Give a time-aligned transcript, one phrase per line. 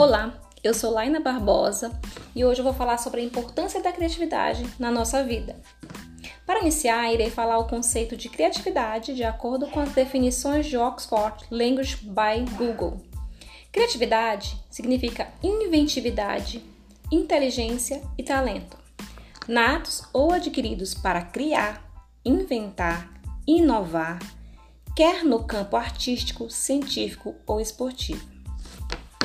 [0.00, 0.32] Olá,
[0.64, 1.92] eu sou Laina Barbosa
[2.34, 5.60] e hoje eu vou falar sobre a importância da criatividade na nossa vida.
[6.46, 11.44] Para iniciar, irei falar o conceito de criatividade de acordo com as definições de Oxford
[11.50, 13.04] Language by Google.
[13.70, 16.64] Criatividade significa inventividade,
[17.12, 18.78] inteligência e talento,
[19.46, 21.92] natos ou adquiridos para criar,
[22.24, 24.18] inventar, inovar,
[24.96, 28.39] quer no campo artístico, científico ou esportivo.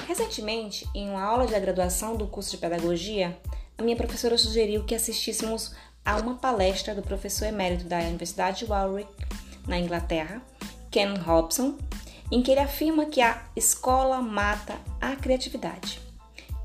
[0.07, 3.37] Recentemente, em uma aula de graduação do curso de pedagogia,
[3.75, 5.73] a minha professora sugeriu que assistíssemos
[6.05, 9.09] a uma palestra do professor emérito da Universidade de Warwick,
[9.67, 10.41] na Inglaterra,
[10.91, 11.75] Ken Robson,
[12.31, 15.99] em que ele afirma que a escola mata a criatividade.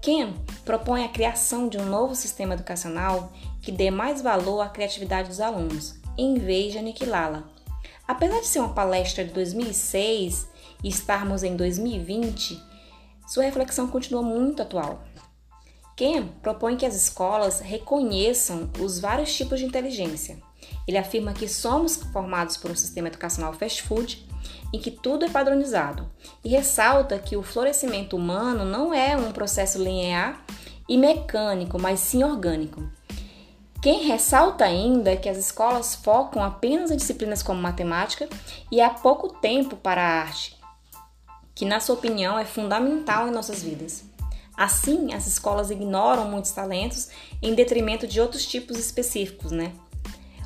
[0.02, 0.34] Ken
[0.64, 5.40] propõe a criação de um novo sistema educacional que dê mais valor à criatividade dos
[5.40, 7.44] alunos, em vez de aniquilá-la.
[8.06, 10.46] Apesar de ser uma palestra de 2006
[10.84, 12.69] e estarmos em 2020,
[13.30, 15.04] sua reflexão continua muito atual.
[15.96, 20.36] Ken propõe que as escolas reconheçam os vários tipos de inteligência.
[20.84, 24.26] Ele afirma que somos formados por um sistema educacional fast food
[24.72, 26.10] em que tudo é padronizado
[26.44, 30.44] e ressalta que o florescimento humano não é um processo linear
[30.88, 32.82] e mecânico, mas sim orgânico.
[33.80, 38.28] Quem ressalta ainda que as escolas focam apenas em disciplinas como matemática
[38.72, 40.59] e há pouco tempo para a arte,
[41.54, 44.04] que, na sua opinião, é fundamental em nossas vidas.
[44.56, 47.08] Assim, as escolas ignoram muitos talentos
[47.42, 49.72] em detrimento de outros tipos específicos, né?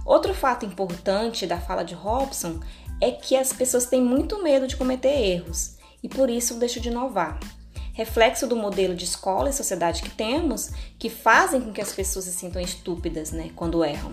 [0.04, 2.60] Outro fato importante da fala de Robson
[3.00, 6.90] é que as pessoas têm muito medo de cometer erros e por isso deixam de
[6.90, 7.40] inovar.
[7.92, 12.26] Reflexo do modelo de escola e sociedade que temos, que fazem com que as pessoas
[12.26, 14.12] se sintam estúpidas, né, quando erram.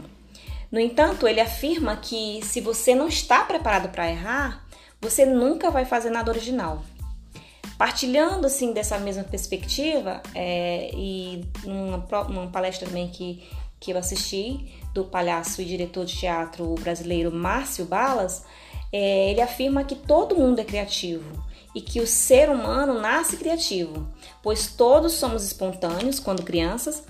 [0.71, 4.65] No entanto, ele afirma que se você não está preparado para errar,
[5.01, 6.83] você nunca vai fazer nada original.
[7.77, 11.97] Partilhando assim dessa mesma perspectiva, é, e numa,
[12.29, 13.43] numa palestra também que,
[13.79, 18.45] que eu assisti do palhaço e diretor de teatro brasileiro Márcio Balas,
[18.93, 24.07] é, ele afirma que todo mundo é criativo e que o ser humano nasce criativo,
[24.43, 27.03] pois todos somos espontâneos quando crianças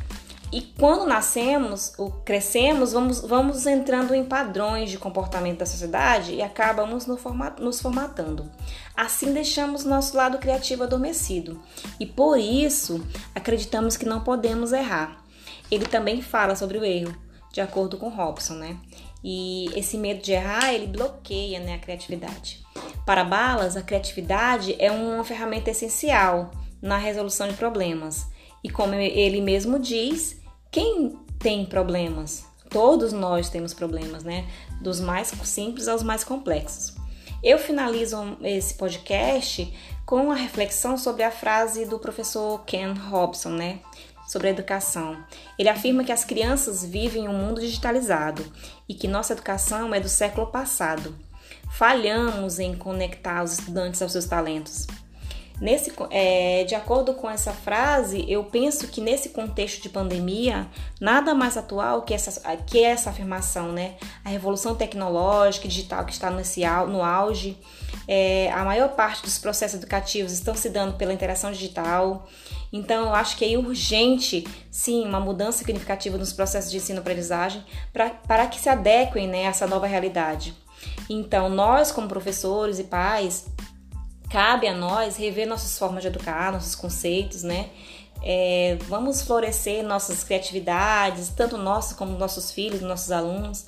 [0.52, 6.42] e quando nascemos ou crescemos, vamos, vamos entrando em padrões de comportamento da sociedade e
[6.42, 8.52] acabamos nos formatando.
[8.96, 11.62] Assim deixamos nosso lado criativo adormecido
[11.98, 13.02] e por isso
[13.34, 15.24] acreditamos que não podemos errar.
[15.72, 17.16] Ele também fala sobre o erro,
[17.54, 18.78] de acordo com Robson, né?
[19.24, 22.62] E esse medo de errar, ele bloqueia né, a criatividade.
[23.06, 26.52] Para Balas, a criatividade é uma ferramenta essencial
[26.82, 28.28] na resolução de problemas.
[28.64, 30.41] E como ele mesmo diz,
[30.72, 32.46] quem tem problemas?
[32.70, 34.48] Todos nós temos problemas, né?
[34.80, 36.96] Dos mais simples aos mais complexos.
[37.44, 39.74] Eu finalizo esse podcast
[40.06, 43.80] com a reflexão sobre a frase do professor Ken Robson, né?
[44.30, 45.22] Sobre a educação.
[45.60, 48.46] Ele afirma que as crianças vivem em um mundo digitalizado
[48.88, 51.14] e que nossa educação é do século passado.
[51.74, 54.88] Falhamos em conectar os estudantes aos seus talentos.
[55.62, 60.68] Nesse, é, de acordo com essa frase, eu penso que nesse contexto de pandemia,
[61.00, 63.94] nada mais atual que essa, que essa afirmação, né?
[64.26, 67.60] A revolução tecnológica e digital que está nesse, no auge,
[68.08, 72.28] é, a maior parte dos processos educativos estão se dando pela interação digital.
[72.74, 78.48] Então, eu acho que é urgente, sim, uma mudança significativa nos processos de ensino-aprendizagem para
[78.48, 80.56] que se adequem né, a essa nova realidade.
[81.10, 83.46] Então, nós, como professores e pais,
[84.32, 87.70] cabe a nós rever nossas formas de educar, nossos conceitos, né?
[88.24, 93.66] É, vamos florescer nossas criatividades, tanto nossos como nossos filhos, nossos alunos,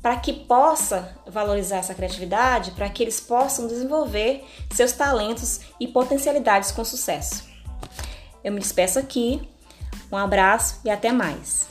[0.00, 6.72] para que possa valorizar essa criatividade, para que eles possam desenvolver seus talentos e potencialidades
[6.72, 7.46] com sucesso.
[8.42, 9.46] Eu me despeço aqui,
[10.10, 11.68] um abraço e até mais.